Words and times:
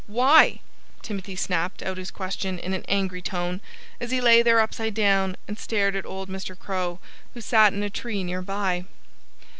"Why?" 0.07 0.61
Timothy 1.03 1.35
snapped 1.35 1.83
out 1.83 1.97
his 1.99 2.09
question 2.09 2.57
in 2.57 2.73
an 2.73 2.83
angry 2.87 3.21
tone, 3.21 3.61
as 3.99 4.09
he 4.09 4.19
lay 4.19 4.41
there 4.41 4.59
upside 4.59 4.95
down 4.95 5.35
and 5.47 5.59
stared 5.59 5.95
at 5.95 6.07
old 6.07 6.27
Mr. 6.27 6.57
Crow, 6.57 6.97
who 7.35 7.41
sat 7.41 7.71
in 7.71 7.83
a 7.83 7.89
tree 7.91 8.23
near 8.23 8.41
by. 8.41 8.85